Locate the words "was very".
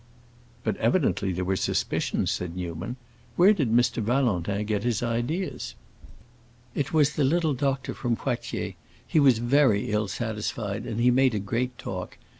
9.19-9.91